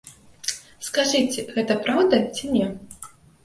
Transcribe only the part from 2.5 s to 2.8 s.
не?